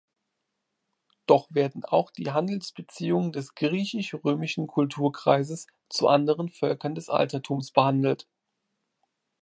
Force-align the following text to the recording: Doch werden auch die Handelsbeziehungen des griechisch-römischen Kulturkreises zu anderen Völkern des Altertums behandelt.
Doch 1.27 1.53
werden 1.53 1.85
auch 1.85 2.09
die 2.09 2.31
Handelsbeziehungen 2.31 3.31
des 3.31 3.53
griechisch-römischen 3.53 4.65
Kulturkreises 4.65 5.67
zu 5.89 6.07
anderen 6.07 6.49
Völkern 6.49 6.95
des 6.95 7.07
Altertums 7.07 7.69
behandelt. 7.69 8.27